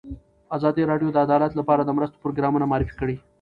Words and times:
ازادي 0.57 0.83
راډیو 0.91 1.09
د 1.13 1.17
عدالت 1.25 1.51
لپاره 1.59 1.81
د 1.83 1.89
مرستو 1.97 2.21
پروګرامونه 2.23 2.65
معرفي 2.71 2.95
کړي. 3.01 3.15